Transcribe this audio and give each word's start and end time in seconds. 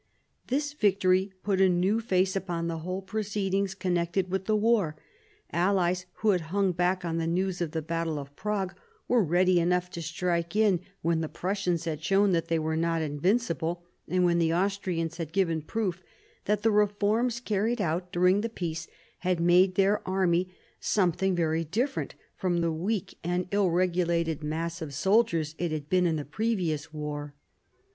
This. 0.47 0.73
victory 0.73 1.31
put 1.43 1.61
a 1.61 1.69
new 1.69 1.99
face 1.99 2.35
upon 2.35 2.65
the 2.65 2.79
whole 2.79 3.03
proceed 3.03 3.53
ings 3.53 3.75
connected 3.75 4.31
with 4.31 4.45
the 4.45 4.55
war. 4.55 4.95
Allies, 5.51 6.07
who 6.13 6.31
had 6.31 6.41
hung 6.49 6.71
back 6.71 7.05
on 7.05 7.19
the 7.19 7.27
news 7.27 7.61
of 7.61 7.69
the 7.69 7.83
battle 7.83 8.17
of 8.17 8.35
Prague, 8.35 8.73
were 9.07 9.23
ready 9.23 9.59
enough 9.59 9.91
to 9.91 10.01
strike 10.01 10.55
in 10.55 10.79
when 11.03 11.21
the 11.21 11.29
Prussians 11.29 11.85
had 11.85 12.03
shown 12.03 12.31
that 12.31 12.47
they 12.47 12.57
were 12.57 12.75
not 12.75 13.03
invincible, 13.03 13.83
and 14.07 14.25
when 14.25 14.39
the 14.39 14.51
Austrians 14.51 15.17
had 15.17 15.31
given 15.31 15.61
proof 15.61 16.01
that 16.45 16.63
the 16.63 16.71
reforms 16.71 17.39
carried 17.39 17.79
out 17.79 18.11
during 18.11 18.41
the 18.41 18.49
peace 18.49 18.87
had 19.19 19.39
made 19.39 19.75
their 19.75 20.01
army 20.07 20.51
something 20.79 21.35
very 21.35 21.63
different 21.63 22.15
from 22.35 22.61
the 22.61 22.71
weak 22.71 23.19
and 23.23 23.47
ill 23.51 23.69
regulated 23.69 24.41
mass 24.43 24.81
of 24.81 24.95
soldiers 24.95 25.53
it 25.59 25.69
had 25.71 25.81
138 25.83 25.85
MARIA 25.85 25.85
THERESA 25.85 25.85
ohap. 25.85 25.85
vii 25.85 25.89
been 25.95 26.07
in 26.07 26.15
the 26.15 26.25
previous 26.25 26.91
war. 26.91 27.35